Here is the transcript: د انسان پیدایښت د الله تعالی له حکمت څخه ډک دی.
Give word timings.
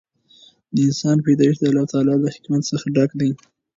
د 0.73 0.75
انسان 0.87 1.17
پیدایښت 1.25 1.59
د 1.61 1.65
الله 1.71 1.85
تعالی 1.91 2.15
له 2.23 2.29
حکمت 2.35 2.61
څخه 2.71 2.85
ډک 2.95 3.11
دی. 3.19 3.29